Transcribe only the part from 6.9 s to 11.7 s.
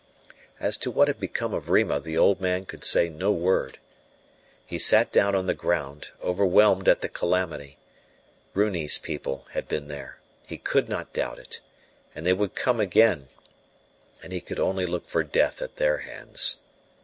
the calamity: Runi's people had been there, he could not doubt it,